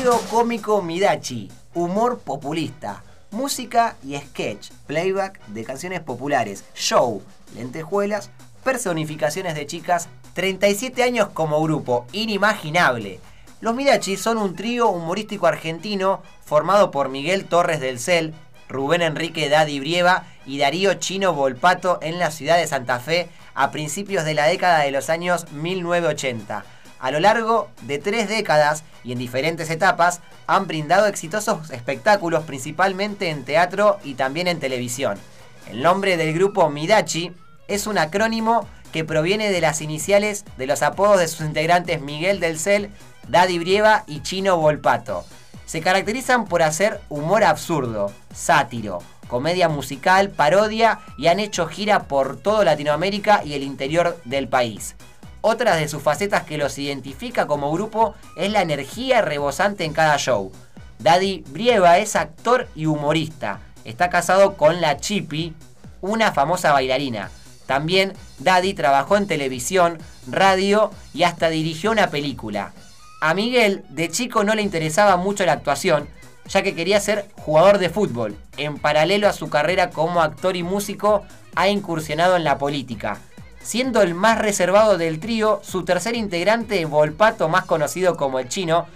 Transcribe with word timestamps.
Trío 0.00 0.18
cómico 0.30 0.80
Midachi, 0.80 1.50
humor 1.74 2.20
populista, 2.20 3.04
música 3.32 3.96
y 4.02 4.16
sketch, 4.16 4.70
playback 4.86 5.44
de 5.48 5.62
canciones 5.62 6.00
populares, 6.00 6.64
show, 6.74 7.20
lentejuelas, 7.54 8.30
personificaciones 8.64 9.54
de 9.54 9.66
chicas, 9.66 10.08
37 10.32 11.02
años 11.02 11.28
como 11.34 11.62
grupo, 11.62 12.06
inimaginable. 12.12 13.20
Los 13.60 13.74
Midachi 13.74 14.16
son 14.16 14.38
un 14.38 14.56
trío 14.56 14.88
humorístico 14.88 15.46
argentino 15.46 16.22
formado 16.46 16.90
por 16.90 17.10
Miguel 17.10 17.44
Torres 17.44 17.78
del 17.78 17.98
Cel, 17.98 18.32
Rubén 18.70 19.02
Enrique 19.02 19.50
Daddy 19.50 19.80
Brieva 19.80 20.24
y 20.46 20.56
Darío 20.56 20.94
Chino 20.94 21.34
Volpato 21.34 21.98
en 22.00 22.18
la 22.18 22.30
ciudad 22.30 22.56
de 22.56 22.66
Santa 22.66 23.00
Fe 23.00 23.28
a 23.52 23.70
principios 23.70 24.24
de 24.24 24.32
la 24.32 24.46
década 24.46 24.78
de 24.78 24.92
los 24.92 25.10
años 25.10 25.52
1980. 25.52 26.64
A 27.00 27.10
lo 27.10 27.18
largo 27.18 27.70
de 27.82 27.98
tres 27.98 28.28
décadas 28.28 28.84
y 29.04 29.12
en 29.12 29.18
diferentes 29.18 29.70
etapas 29.70 30.20
han 30.46 30.66
brindado 30.66 31.06
exitosos 31.06 31.70
espectáculos 31.70 32.44
principalmente 32.44 33.30
en 33.30 33.44
teatro 33.44 33.98
y 34.04 34.14
también 34.14 34.48
en 34.48 34.60
televisión. 34.60 35.18
El 35.70 35.82
nombre 35.82 36.16
del 36.16 36.34
grupo 36.34 36.68
Midachi 36.68 37.32
es 37.68 37.86
un 37.86 37.96
acrónimo 37.96 38.66
que 38.92 39.04
proviene 39.04 39.50
de 39.50 39.60
las 39.60 39.80
iniciales 39.80 40.44
de 40.58 40.66
los 40.66 40.82
apodos 40.82 41.20
de 41.20 41.28
sus 41.28 41.46
integrantes 41.46 42.02
Miguel 42.02 42.38
del 42.40 42.58
Cel, 42.58 42.90
Daddy 43.28 43.58
Brieva 43.58 44.04
y 44.06 44.22
Chino 44.22 44.58
Volpato. 44.58 45.24
Se 45.64 45.80
caracterizan 45.80 46.46
por 46.46 46.62
hacer 46.62 47.00
humor 47.08 47.44
absurdo, 47.44 48.12
sátiro, 48.34 48.98
comedia 49.28 49.68
musical, 49.68 50.30
parodia 50.30 50.98
y 51.16 51.28
han 51.28 51.38
hecho 51.38 51.66
gira 51.66 52.08
por 52.08 52.36
toda 52.36 52.64
Latinoamérica 52.64 53.42
y 53.44 53.54
el 53.54 53.62
interior 53.62 54.20
del 54.24 54.48
país. 54.48 54.96
Otra 55.42 55.76
de 55.76 55.88
sus 55.88 56.02
facetas 56.02 56.44
que 56.44 56.58
los 56.58 56.78
identifica 56.78 57.46
como 57.46 57.72
grupo 57.72 58.14
es 58.36 58.52
la 58.52 58.60
energía 58.60 59.22
rebosante 59.22 59.84
en 59.84 59.92
cada 59.92 60.18
show. 60.18 60.52
Daddy 60.98 61.44
Brieva 61.48 61.98
es 61.98 62.14
actor 62.14 62.68
y 62.74 62.86
humorista. 62.86 63.60
Está 63.84 64.10
casado 64.10 64.56
con 64.58 64.82
la 64.82 64.98
Chippy, 64.98 65.54
una 66.02 66.32
famosa 66.32 66.72
bailarina. 66.72 67.30
También 67.66 68.12
Daddy 68.38 68.74
trabajó 68.74 69.16
en 69.16 69.26
televisión, 69.26 69.98
radio 70.26 70.90
y 71.14 71.22
hasta 71.22 71.48
dirigió 71.48 71.90
una 71.90 72.10
película. 72.10 72.72
A 73.22 73.32
Miguel 73.32 73.84
de 73.88 74.10
chico 74.10 74.44
no 74.44 74.54
le 74.54 74.62
interesaba 74.62 75.16
mucho 75.16 75.46
la 75.46 75.52
actuación, 75.52 76.08
ya 76.48 76.62
que 76.62 76.74
quería 76.74 77.00
ser 77.00 77.28
jugador 77.36 77.78
de 77.78 77.88
fútbol. 77.88 78.36
En 78.56 78.78
paralelo 78.78 79.28
a 79.28 79.32
su 79.32 79.48
carrera 79.48 79.90
como 79.90 80.20
actor 80.20 80.56
y 80.56 80.62
músico, 80.62 81.22
ha 81.54 81.68
incursionado 81.68 82.36
en 82.36 82.44
la 82.44 82.58
política. 82.58 83.18
Siendo 83.62 84.02
el 84.02 84.14
más 84.14 84.38
reservado 84.38 84.96
del 84.96 85.20
trío, 85.20 85.60
su 85.62 85.84
tercer 85.84 86.16
integrante, 86.16 86.84
Volpato, 86.86 87.48
más 87.48 87.66
conocido 87.66 88.16
como 88.16 88.38
el 88.38 88.48
chino, 88.48 88.86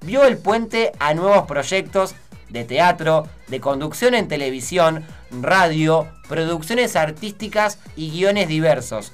vio 0.00 0.24
el 0.24 0.38
puente 0.38 0.92
a 0.98 1.14
nuevos 1.14 1.46
proyectos 1.46 2.14
de 2.48 2.64
teatro, 2.64 3.28
de 3.48 3.60
conducción 3.60 4.14
en 4.14 4.28
televisión, 4.28 5.04
radio, 5.30 6.08
producciones 6.28 6.96
artísticas 6.96 7.78
y 7.96 8.10
guiones 8.10 8.48
diversos. 8.48 9.12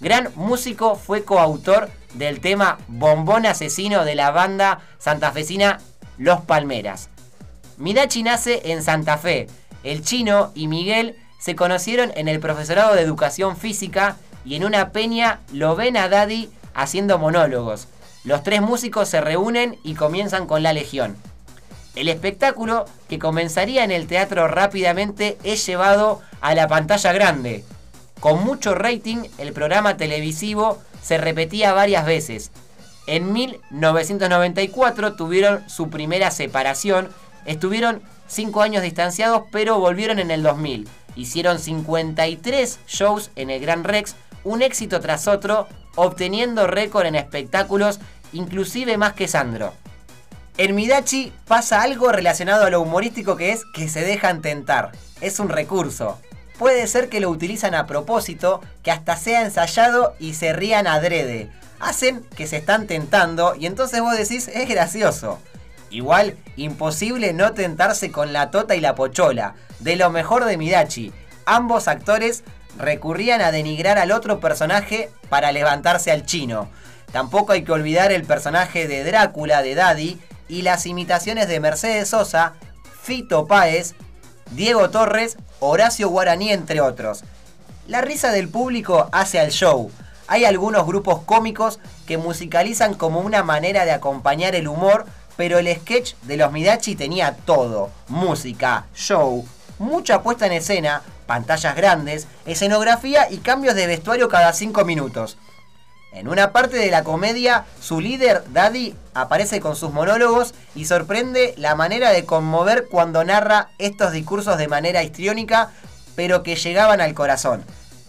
Gran 0.00 0.30
músico, 0.34 0.94
fue 0.94 1.24
coautor 1.24 1.90
del 2.14 2.40
tema 2.40 2.78
Bombón 2.88 3.44
Asesino 3.44 4.04
de 4.04 4.14
la 4.14 4.30
banda 4.30 4.80
santafesina 4.98 5.80
Los 6.16 6.40
Palmeras. 6.42 7.10
Midachi 7.76 8.22
nace 8.22 8.72
en 8.72 8.82
Santa 8.82 9.18
Fe. 9.18 9.48
El 9.82 10.02
chino 10.02 10.52
y 10.54 10.68
Miguel 10.68 11.16
se 11.38 11.54
conocieron 11.54 12.10
en 12.14 12.28
el 12.28 12.40
profesorado 12.40 12.94
de 12.94 13.02
educación 13.02 13.56
física 13.56 14.16
y 14.46 14.54
en 14.54 14.64
una 14.64 14.90
peña 14.90 15.40
lo 15.52 15.76
ven 15.76 15.96
a 15.96 16.08
Daddy 16.08 16.48
haciendo 16.72 17.18
monólogos. 17.18 17.88
Los 18.24 18.42
tres 18.42 18.62
músicos 18.62 19.08
se 19.08 19.20
reúnen 19.20 19.78
y 19.82 19.94
comienzan 19.94 20.46
con 20.46 20.62
la 20.62 20.72
Legión. 20.72 21.16
El 21.96 22.08
espectáculo, 22.08 22.84
que 23.08 23.18
comenzaría 23.18 23.82
en 23.82 23.90
el 23.90 24.06
teatro 24.06 24.48
rápidamente, 24.48 25.38
es 25.42 25.66
llevado 25.66 26.20
a 26.40 26.54
la 26.54 26.68
pantalla 26.68 27.12
grande. 27.12 27.64
Con 28.20 28.44
mucho 28.44 28.74
rating, 28.74 29.24
el 29.38 29.52
programa 29.52 29.96
televisivo 29.96 30.78
se 31.02 31.18
repetía 31.18 31.72
varias 31.72 32.06
veces. 32.06 32.50
En 33.06 33.32
1994 33.32 35.14
tuvieron 35.14 35.68
su 35.68 35.88
primera 35.88 36.30
separación, 36.30 37.08
estuvieron 37.46 38.02
5 38.26 38.60
años 38.62 38.82
distanciados, 38.82 39.44
pero 39.50 39.78
volvieron 39.78 40.18
en 40.18 40.30
el 40.30 40.42
2000. 40.42 40.88
Hicieron 41.14 41.58
53 41.58 42.80
shows 42.86 43.30
en 43.36 43.50
el 43.50 43.60
Gran 43.60 43.84
Rex, 43.84 44.16
un 44.46 44.62
éxito 44.62 45.00
tras 45.00 45.26
otro, 45.26 45.66
obteniendo 45.96 46.68
récord 46.68 47.04
en 47.06 47.16
espectáculos, 47.16 47.98
inclusive 48.32 48.96
más 48.96 49.12
que 49.12 49.26
Sandro. 49.26 49.74
En 50.56 50.74
Midachi 50.76 51.32
pasa 51.46 51.82
algo 51.82 52.12
relacionado 52.12 52.64
a 52.64 52.70
lo 52.70 52.80
humorístico 52.80 53.36
que 53.36 53.50
es 53.50 53.64
que 53.74 53.88
se 53.88 54.02
dejan 54.02 54.42
tentar. 54.42 54.92
Es 55.20 55.40
un 55.40 55.48
recurso. 55.48 56.18
Puede 56.58 56.86
ser 56.86 57.08
que 57.08 57.20
lo 57.20 57.28
utilizan 57.28 57.74
a 57.74 57.86
propósito, 57.86 58.60
que 58.84 58.92
hasta 58.92 59.16
sea 59.16 59.42
ensayado 59.42 60.14
y 60.20 60.34
se 60.34 60.52
rían 60.52 60.86
adrede. 60.86 61.50
Hacen 61.80 62.22
que 62.36 62.46
se 62.46 62.56
están 62.56 62.86
tentando 62.86 63.56
y 63.56 63.66
entonces 63.66 64.00
vos 64.00 64.16
decís 64.16 64.48
es 64.48 64.68
gracioso. 64.68 65.40
Igual, 65.90 66.36
imposible 66.56 67.32
no 67.32 67.52
tentarse 67.52 68.12
con 68.12 68.32
la 68.32 68.52
tota 68.52 68.76
y 68.76 68.80
la 68.80 68.94
pochola, 68.94 69.56
de 69.80 69.96
lo 69.96 70.10
mejor 70.10 70.44
de 70.44 70.56
Midachi. 70.56 71.12
Ambos 71.46 71.88
actores 71.88 72.44
recurrían 72.78 73.40
a 73.40 73.52
denigrar 73.52 73.98
al 73.98 74.12
otro 74.12 74.40
personaje 74.40 75.10
para 75.28 75.52
levantarse 75.52 76.10
al 76.10 76.26
chino. 76.26 76.68
Tampoco 77.12 77.52
hay 77.52 77.64
que 77.64 77.72
olvidar 77.72 78.12
el 78.12 78.24
personaje 78.24 78.88
de 78.88 79.04
Drácula 79.04 79.62
de 79.62 79.74
Daddy 79.74 80.20
y 80.48 80.62
las 80.62 80.86
imitaciones 80.86 81.48
de 81.48 81.60
Mercedes 81.60 82.08
Sosa, 82.08 82.54
Fito 83.02 83.46
Páez, 83.46 83.94
Diego 84.50 84.90
Torres, 84.90 85.36
Horacio 85.60 86.08
Guaraní, 86.08 86.52
entre 86.52 86.80
otros. 86.80 87.24
La 87.86 88.00
risa 88.00 88.32
del 88.32 88.48
público 88.48 89.08
hace 89.12 89.38
al 89.40 89.50
show. 89.50 89.90
Hay 90.28 90.44
algunos 90.44 90.86
grupos 90.86 91.20
cómicos 91.22 91.78
que 92.06 92.18
musicalizan 92.18 92.94
como 92.94 93.20
una 93.20 93.42
manera 93.42 93.84
de 93.84 93.92
acompañar 93.92 94.54
el 94.54 94.66
humor, 94.66 95.06
pero 95.36 95.58
el 95.58 95.72
sketch 95.74 96.14
de 96.22 96.36
los 96.36 96.52
Midachi 96.52 96.96
tenía 96.96 97.36
todo. 97.44 97.90
Música, 98.08 98.86
show, 98.94 99.46
mucha 99.78 100.22
puesta 100.22 100.46
en 100.46 100.52
escena, 100.52 101.02
pantallas 101.26 101.76
grandes, 101.76 102.26
escenografía 102.46 103.30
y 103.30 103.38
cambios 103.38 103.74
de 103.74 103.86
vestuario 103.86 104.28
cada 104.28 104.52
5 104.52 104.84
minutos. 104.84 105.36
En 106.12 106.28
una 106.28 106.52
parte 106.52 106.78
de 106.78 106.90
la 106.90 107.04
comedia, 107.04 107.66
su 107.80 108.00
líder, 108.00 108.44
Daddy, 108.52 108.94
aparece 109.12 109.60
con 109.60 109.76
sus 109.76 109.92
monólogos 109.92 110.54
y 110.74 110.86
sorprende 110.86 111.52
la 111.58 111.74
manera 111.74 112.10
de 112.10 112.24
conmover 112.24 112.86
cuando 112.88 113.22
narra 113.22 113.68
estos 113.78 114.12
discursos 114.12 114.56
de 114.56 114.68
manera 114.68 115.02
histriónica, 115.02 115.72
pero 116.14 116.42
que 116.42 116.56
llegaban 116.56 117.02
al 117.02 117.12
corazón. 117.12 117.64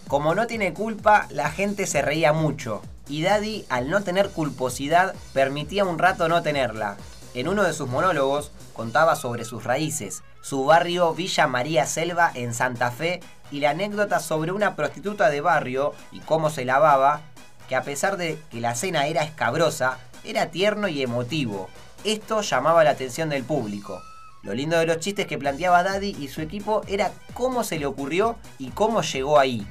Como 0.06 0.34
no 0.34 0.46
tiene 0.46 0.72
culpa, 0.72 1.26
la 1.28 1.50
gente 1.50 1.86
se 1.86 2.00
reía 2.00 2.32
mucho, 2.32 2.80
y 3.08 3.22
Daddy, 3.22 3.66
al 3.68 3.90
no 3.90 4.02
tener 4.02 4.30
culposidad, 4.30 5.14
permitía 5.34 5.84
un 5.84 5.98
rato 5.98 6.28
no 6.28 6.42
tenerla. 6.42 6.96
En 7.34 7.46
uno 7.46 7.62
de 7.62 7.74
sus 7.74 7.88
monólogos 7.88 8.52
contaba 8.78 9.16
sobre 9.16 9.44
sus 9.44 9.64
raíces, 9.64 10.22
su 10.40 10.64
barrio 10.64 11.12
Villa 11.12 11.48
María 11.48 11.84
Selva 11.84 12.30
en 12.32 12.54
Santa 12.54 12.92
Fe 12.92 13.18
y 13.50 13.58
la 13.58 13.70
anécdota 13.70 14.20
sobre 14.20 14.52
una 14.52 14.76
prostituta 14.76 15.30
de 15.30 15.40
barrio 15.40 15.94
y 16.12 16.20
cómo 16.20 16.48
se 16.48 16.64
lavaba, 16.64 17.22
que 17.68 17.74
a 17.74 17.82
pesar 17.82 18.16
de 18.16 18.38
que 18.52 18.60
la 18.60 18.76
cena 18.76 19.08
era 19.08 19.24
escabrosa, 19.24 19.98
era 20.22 20.52
tierno 20.52 20.86
y 20.86 21.02
emotivo. 21.02 21.68
Esto 22.04 22.40
llamaba 22.40 22.84
la 22.84 22.90
atención 22.90 23.30
del 23.30 23.42
público. 23.42 24.00
Lo 24.44 24.54
lindo 24.54 24.78
de 24.78 24.86
los 24.86 25.00
chistes 25.00 25.26
que 25.26 25.38
planteaba 25.38 25.82
Daddy 25.82 26.14
y 26.16 26.28
su 26.28 26.40
equipo 26.40 26.82
era 26.86 27.10
cómo 27.34 27.64
se 27.64 27.80
le 27.80 27.86
ocurrió 27.86 28.36
y 28.58 28.70
cómo 28.70 29.02
llegó 29.02 29.40
ahí. 29.40 29.66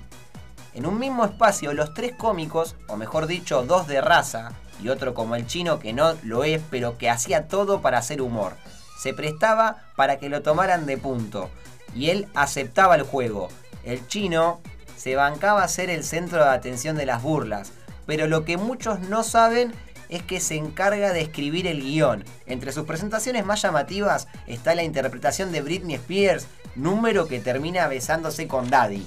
En 0.73 0.85
un 0.85 0.99
mismo 0.99 1.23
espacio, 1.23 1.71
los 1.71 1.93
tres 1.93 2.11
cómicos, 2.17 2.75
o 2.89 2.97
mejor 2.97 3.25
dicho, 3.27 3.63
dos 3.63 3.87
de 3.87 4.01
raza, 4.01 4.51
y 4.83 4.89
otro 4.89 5.13
como 5.13 5.37
el 5.37 5.47
chino 5.47 5.79
que 5.79 5.93
no 5.93 6.13
lo 6.23 6.43
es, 6.43 6.61
pero 6.69 6.97
que 6.97 7.09
hacía 7.09 7.47
todo 7.47 7.81
para 7.81 7.99
hacer 7.99 8.21
humor, 8.21 8.57
se 8.97 9.13
prestaba 9.13 9.83
para 9.95 10.17
que 10.17 10.29
lo 10.29 10.41
tomaran 10.41 10.85
de 10.85 10.97
punto, 10.97 11.49
y 11.95 12.09
él 12.09 12.27
aceptaba 12.33 12.95
el 12.95 13.03
juego. 13.03 13.49
El 13.83 14.05
chino 14.07 14.59
se 14.95 15.15
bancaba 15.15 15.63
a 15.63 15.67
ser 15.67 15.89
el 15.89 16.03
centro 16.03 16.43
de 16.43 16.49
atención 16.49 16.97
de 16.97 17.05
las 17.05 17.21
burlas, 17.21 17.71
pero 18.05 18.27
lo 18.27 18.45
que 18.45 18.57
muchos 18.57 18.99
no 19.01 19.23
saben 19.23 19.73
es 20.09 20.23
que 20.23 20.39
se 20.39 20.55
encarga 20.55 21.13
de 21.13 21.21
escribir 21.21 21.67
el 21.67 21.81
guion. 21.81 22.23
Entre 22.45 22.71
sus 22.71 22.85
presentaciones 22.85 23.45
más 23.45 23.61
llamativas 23.61 24.27
está 24.47 24.73
la 24.73 24.83
interpretación 24.83 25.51
de 25.51 25.61
Britney 25.61 25.95
Spears, 25.95 26.47
número 26.75 27.27
que 27.27 27.39
termina 27.39 27.87
besándose 27.87 28.47
con 28.47 28.69
Daddy. 28.69 29.05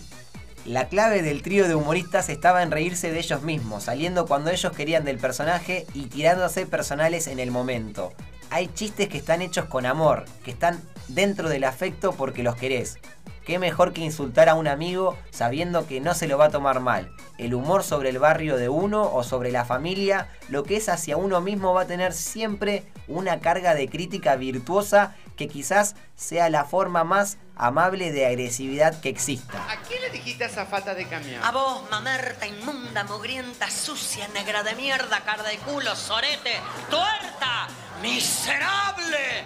La 0.66 0.88
clave 0.88 1.22
del 1.22 1.40
trío 1.40 1.66
de 1.66 1.74
humoristas 1.74 2.28
estaba 2.28 2.62
en 2.62 2.70
reírse 2.70 3.10
de 3.10 3.18
ellos 3.18 3.42
mismos, 3.42 3.84
saliendo 3.84 4.26
cuando 4.26 4.50
ellos 4.50 4.72
querían 4.72 5.04
del 5.04 5.16
personaje 5.16 5.86
y 5.94 6.06
tirándose 6.06 6.66
personales 6.66 7.28
en 7.28 7.38
el 7.38 7.50
momento. 7.50 8.12
Hay 8.50 8.66
chistes 8.74 9.08
que 9.08 9.18
están 9.18 9.42
hechos 9.42 9.66
con 9.66 9.86
amor, 9.86 10.24
que 10.44 10.50
están 10.50 10.82
dentro 11.06 11.48
del 11.48 11.62
afecto 11.62 12.12
porque 12.12 12.42
los 12.42 12.56
querés. 12.56 12.98
Qué 13.46 13.60
mejor 13.60 13.92
que 13.92 14.00
insultar 14.00 14.48
a 14.48 14.54
un 14.54 14.66
amigo 14.66 15.16
sabiendo 15.30 15.86
que 15.86 16.00
no 16.00 16.14
se 16.14 16.26
lo 16.26 16.36
va 16.36 16.46
a 16.46 16.50
tomar 16.50 16.80
mal. 16.80 17.10
El 17.38 17.54
humor 17.54 17.84
sobre 17.84 18.10
el 18.10 18.18
barrio 18.18 18.56
de 18.56 18.68
uno 18.68 19.02
o 19.12 19.22
sobre 19.22 19.52
la 19.52 19.64
familia, 19.64 20.28
lo 20.48 20.64
que 20.64 20.76
es 20.76 20.88
hacia 20.88 21.16
uno 21.16 21.40
mismo 21.40 21.72
va 21.72 21.82
a 21.82 21.86
tener 21.86 22.12
siempre 22.12 22.84
una 23.08 23.40
carga 23.40 23.74
de 23.74 23.88
crítica 23.88 24.36
virtuosa 24.36 25.14
que 25.36 25.48
quizás 25.48 25.94
sea 26.16 26.50
la 26.50 26.64
forma 26.64 27.02
más 27.02 27.38
amable 27.56 28.12
de 28.12 28.26
agresividad 28.26 29.00
que 29.00 29.08
exista. 29.08 29.58
¿A 29.70 29.80
quién 29.82 30.02
le 30.02 30.10
dijiste 30.10 30.44
esa 30.44 30.66
fata 30.66 30.94
de 30.94 31.06
camión? 31.06 31.42
A 31.42 31.50
vos, 31.50 31.90
mamerta, 31.90 32.46
inmunda, 32.46 33.04
mugrienta, 33.04 33.70
sucia, 33.70 34.28
negra 34.28 34.62
de 34.62 34.74
mierda, 34.74 35.20
cara 35.24 35.42
de 35.44 35.56
culo, 35.58 35.96
sorete, 35.96 36.52
tuerta, 36.90 37.68
miserable, 38.02 39.44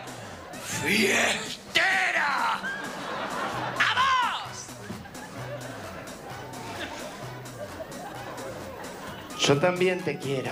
fiestera. 0.64 2.54
¡A 3.78 3.94
vos! 3.94 4.66
Yo 9.38 9.58
también 9.58 10.00
te 10.02 10.18
quiero. 10.18 10.50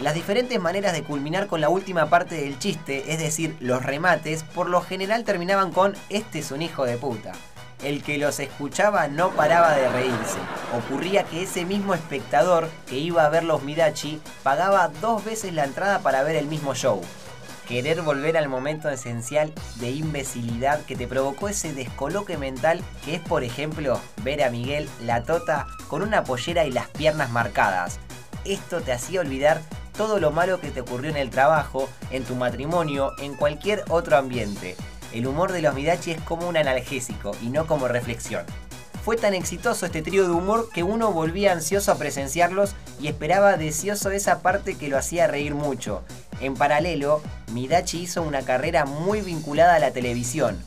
Las 0.00 0.14
diferentes 0.14 0.60
maneras 0.60 0.92
de 0.92 1.04
culminar 1.04 1.46
con 1.46 1.60
la 1.60 1.68
última 1.68 2.10
parte 2.10 2.34
del 2.34 2.58
chiste, 2.58 3.12
es 3.12 3.18
decir, 3.18 3.56
los 3.60 3.82
remates, 3.82 4.42
por 4.42 4.68
lo 4.68 4.80
general 4.80 5.24
terminaban 5.24 5.72
con 5.72 5.94
este 6.08 6.40
es 6.40 6.50
un 6.50 6.62
hijo 6.62 6.84
de 6.84 6.96
puta. 6.98 7.32
El 7.84 8.02
que 8.02 8.16
los 8.16 8.40
escuchaba 8.40 9.08
no 9.08 9.30
paraba 9.32 9.74
de 9.74 9.86
reírse. 9.90 10.38
Ocurría 10.74 11.24
que 11.24 11.42
ese 11.42 11.66
mismo 11.66 11.92
espectador 11.92 12.70
que 12.86 12.96
iba 12.96 13.26
a 13.26 13.28
ver 13.28 13.44
los 13.44 13.62
Midachi 13.62 14.22
pagaba 14.42 14.88
dos 15.02 15.22
veces 15.22 15.52
la 15.52 15.64
entrada 15.64 15.98
para 15.98 16.22
ver 16.22 16.36
el 16.36 16.46
mismo 16.46 16.74
show. 16.74 17.02
Querer 17.68 18.00
volver 18.00 18.38
al 18.38 18.48
momento 18.48 18.88
esencial 18.88 19.52
de 19.76 19.90
imbecilidad 19.90 20.80
que 20.86 20.96
te 20.96 21.06
provocó 21.06 21.48
ese 21.48 21.74
descoloque 21.74 22.38
mental 22.38 22.82
que 23.04 23.16
es, 23.16 23.20
por 23.20 23.44
ejemplo, 23.44 24.00
ver 24.22 24.42
a 24.42 24.50
Miguel 24.50 24.88
la 25.02 25.22
tota 25.22 25.66
con 25.88 26.00
una 26.00 26.24
pollera 26.24 26.64
y 26.64 26.72
las 26.72 26.88
piernas 26.88 27.30
marcadas. 27.30 27.98
Esto 28.46 28.80
te 28.80 28.92
hacía 28.92 29.20
olvidar 29.20 29.60
todo 29.96 30.18
lo 30.20 30.30
malo 30.30 30.58
que 30.58 30.70
te 30.70 30.80
ocurrió 30.80 31.10
en 31.10 31.16
el 31.18 31.30
trabajo, 31.30 31.88
en 32.10 32.24
tu 32.24 32.34
matrimonio, 32.34 33.12
en 33.18 33.34
cualquier 33.34 33.84
otro 33.90 34.16
ambiente. 34.16 34.74
El 35.14 35.28
humor 35.28 35.52
de 35.52 35.62
los 35.62 35.76
Midachi 35.76 36.10
es 36.10 36.20
como 36.20 36.48
un 36.48 36.56
analgésico 36.56 37.36
y 37.40 37.46
no 37.46 37.68
como 37.68 37.86
reflexión. 37.86 38.44
Fue 39.04 39.16
tan 39.16 39.32
exitoso 39.32 39.86
este 39.86 40.02
trío 40.02 40.24
de 40.24 40.30
humor 40.30 40.68
que 40.74 40.82
uno 40.82 41.12
volvía 41.12 41.52
ansioso 41.52 41.92
a 41.92 41.98
presenciarlos 41.98 42.74
y 43.00 43.06
esperaba 43.06 43.56
deseoso 43.56 44.10
esa 44.10 44.40
parte 44.40 44.74
que 44.74 44.88
lo 44.88 44.98
hacía 44.98 45.28
reír 45.28 45.54
mucho. 45.54 46.02
En 46.40 46.54
paralelo, 46.54 47.22
Midachi 47.52 48.00
hizo 48.00 48.22
una 48.22 48.42
carrera 48.42 48.86
muy 48.86 49.20
vinculada 49.20 49.76
a 49.76 49.78
la 49.78 49.92
televisión. 49.92 50.60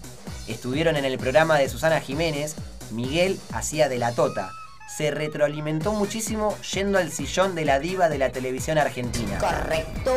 Estuvieron 0.48 0.96
en 0.96 1.04
el 1.04 1.18
programa 1.18 1.58
de 1.58 1.68
Susana 1.68 2.00
Jiménez, 2.00 2.56
Miguel 2.92 3.38
hacía 3.52 3.90
de 3.90 3.98
la 3.98 4.14
tota, 4.14 4.54
se 4.88 5.12
retroalimentó 5.12 5.92
muchísimo 5.94 6.57
yendo 6.74 6.98
al 6.98 7.12
sillón 7.12 7.56
de 7.56 7.66
la 7.66 7.80
diva 7.80 8.10
de 8.10 8.18
la 8.18 8.31
televisión 8.31 8.78
argentina. 8.78 9.38
Correcto. 9.38 10.13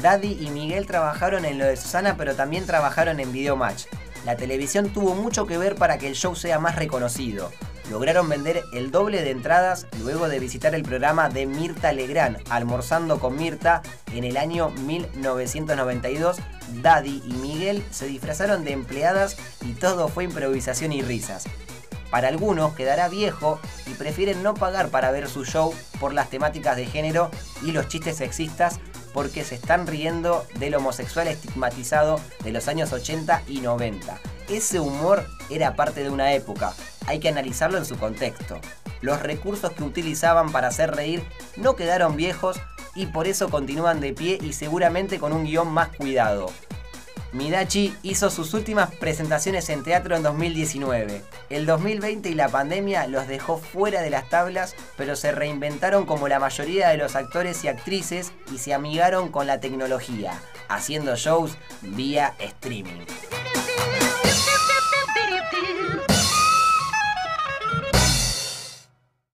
Daddy 0.00 0.38
y 0.40 0.50
Miguel 0.50 0.86
trabajaron 0.86 1.44
en 1.44 1.58
lo 1.58 1.66
de 1.66 1.76
Susana, 1.76 2.16
pero 2.16 2.34
también 2.34 2.64
trabajaron 2.64 3.20
en 3.20 3.32
Video 3.32 3.56
Match. 3.56 3.84
La 4.24 4.36
televisión 4.36 4.90
tuvo 4.90 5.14
mucho 5.14 5.46
que 5.46 5.58
ver 5.58 5.74
para 5.74 5.98
que 5.98 6.06
el 6.06 6.14
show 6.14 6.36
sea 6.36 6.60
más 6.60 6.76
reconocido. 6.76 7.50
Lograron 7.90 8.28
vender 8.28 8.62
el 8.72 8.92
doble 8.92 9.22
de 9.22 9.30
entradas 9.30 9.88
luego 10.00 10.28
de 10.28 10.38
visitar 10.38 10.74
el 10.74 10.84
programa 10.84 11.28
de 11.28 11.46
Mirta 11.46 11.92
Legrand, 11.92 12.38
Almorzando 12.48 13.18
con 13.18 13.36
Mirta, 13.36 13.82
en 14.14 14.22
el 14.22 14.36
año 14.36 14.70
1992. 14.70 16.38
Daddy 16.80 17.22
y 17.26 17.32
Miguel 17.34 17.84
se 17.90 18.06
disfrazaron 18.06 18.64
de 18.64 18.72
empleadas 18.72 19.36
y 19.62 19.72
todo 19.72 20.08
fue 20.08 20.24
improvisación 20.24 20.92
y 20.92 21.02
risas. 21.02 21.48
Para 22.12 22.28
algunos 22.28 22.74
quedará 22.74 23.08
viejo 23.08 23.58
y 23.86 23.94
prefieren 23.94 24.42
no 24.42 24.52
pagar 24.52 24.90
para 24.90 25.10
ver 25.10 25.30
su 25.30 25.46
show 25.46 25.74
por 25.98 26.12
las 26.12 26.28
temáticas 26.28 26.76
de 26.76 26.84
género 26.84 27.30
y 27.62 27.72
los 27.72 27.88
chistes 27.88 28.18
sexistas 28.18 28.80
porque 29.14 29.44
se 29.44 29.54
están 29.54 29.86
riendo 29.86 30.44
del 30.58 30.74
homosexual 30.74 31.26
estigmatizado 31.26 32.20
de 32.44 32.52
los 32.52 32.68
años 32.68 32.92
80 32.92 33.44
y 33.48 33.62
90. 33.62 34.20
Ese 34.50 34.78
humor 34.78 35.24
era 35.48 35.74
parte 35.74 36.02
de 36.02 36.10
una 36.10 36.34
época, 36.34 36.74
hay 37.06 37.18
que 37.18 37.30
analizarlo 37.30 37.78
en 37.78 37.86
su 37.86 37.96
contexto. 37.96 38.60
Los 39.00 39.22
recursos 39.22 39.72
que 39.72 39.82
utilizaban 39.82 40.52
para 40.52 40.68
hacer 40.68 40.94
reír 40.94 41.24
no 41.56 41.76
quedaron 41.76 42.16
viejos 42.16 42.60
y 42.94 43.06
por 43.06 43.26
eso 43.26 43.48
continúan 43.48 44.00
de 44.00 44.12
pie 44.12 44.38
y 44.38 44.52
seguramente 44.52 45.18
con 45.18 45.32
un 45.32 45.44
guion 45.44 45.72
más 45.72 45.88
cuidado. 45.96 46.52
Midachi 47.32 47.94
hizo 48.02 48.28
sus 48.28 48.52
últimas 48.52 48.94
presentaciones 48.94 49.70
en 49.70 49.82
teatro 49.82 50.16
en 50.16 50.22
2019. 50.22 51.22
El 51.48 51.64
2020 51.64 52.28
y 52.28 52.34
la 52.34 52.48
pandemia 52.48 53.06
los 53.06 53.26
dejó 53.26 53.56
fuera 53.56 54.02
de 54.02 54.10
las 54.10 54.28
tablas, 54.28 54.74
pero 54.96 55.16
se 55.16 55.32
reinventaron 55.32 56.04
como 56.04 56.28
la 56.28 56.38
mayoría 56.38 56.90
de 56.90 56.98
los 56.98 57.16
actores 57.16 57.64
y 57.64 57.68
actrices 57.68 58.32
y 58.52 58.58
se 58.58 58.74
amigaron 58.74 59.30
con 59.30 59.46
la 59.46 59.60
tecnología, 59.60 60.40
haciendo 60.68 61.16
shows 61.16 61.56
vía 61.80 62.34
streaming. 62.38 63.06